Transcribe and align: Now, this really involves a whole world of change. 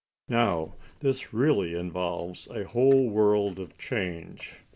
Now, 0.29 0.77
this 1.01 1.31
really 1.31 1.75
involves 1.75 2.47
a 2.47 2.63
whole 2.63 3.07
world 3.11 3.59
of 3.59 3.77
change. 3.77 4.55